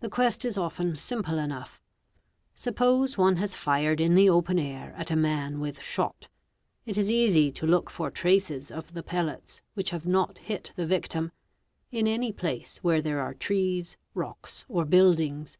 The 0.00 0.10
quest 0.10 0.44
is 0.44 0.58
often 0.58 0.92
sumple 0.96 1.42
enough; 1.42 1.80
suppose 2.54 3.16
one 3.16 3.36
has 3.36 3.54
fired 3.54 4.02
in 4.02 4.14
the 4.14 4.28
open 4.28 4.58
air 4.58 4.92
at 4.98 5.10
a 5.10 5.16
man 5.16 5.60
with 5.60 5.80
shot; 5.80 6.28
it 6.84 6.98
is 6.98 7.10
easy 7.10 7.50
to 7.52 7.66
look 7.66 7.88
for 7.88 8.12
races 8.22 8.70
of 8.70 8.92
the 8.92 9.02
pellets 9.02 9.62
which 9.72 9.88
have 9.96 10.04
not 10.04 10.36
hit 10.36 10.74
the 10.76 10.84
victim, 10.84 11.32
in 11.90 12.06
any 12.06 12.32
place 12.32 12.76
where 12.82 13.00
here 13.00 13.18
are 13.18 13.32
trees, 13.32 13.96
rocks, 14.12 14.66
or 14.68 14.84
buildings. 14.84 15.56